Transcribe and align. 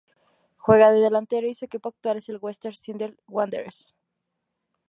Juega 0.57 0.91
de 0.91 0.99
delantero 0.99 1.45
y 1.47 1.53
su 1.53 1.65
equipo 1.65 1.89
actual 1.89 2.17
es 2.17 2.29
el 2.29 2.39
Western 2.41 2.75
Sydney 2.75 3.15
Wanderers. 3.27 3.93